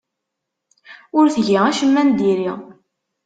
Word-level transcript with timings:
Ur 1.17 1.25
tgi 1.35 1.55
acemma 1.69 2.03
n 2.07 2.09
diri. 2.19 2.51